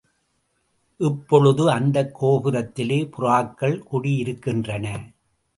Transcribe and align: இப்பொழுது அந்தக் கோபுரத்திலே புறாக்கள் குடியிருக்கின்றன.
இப்பொழுது 0.97 1.71
அந்தக் 1.71 2.23
கோபுரத்திலே 2.23 3.09
புறாக்கள் 3.17 3.81
குடியிருக்கின்றன. 3.91 5.13